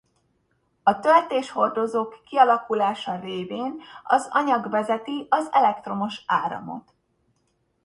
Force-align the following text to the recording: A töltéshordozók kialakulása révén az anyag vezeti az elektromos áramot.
A 0.83 0.99
töltéshordozók 0.99 2.21
kialakulása 2.25 3.19
révén 3.19 3.81
az 4.03 4.27
anyag 4.31 4.69
vezeti 4.69 5.25
az 5.29 5.47
elektromos 5.51 6.23
áramot. 6.27 6.93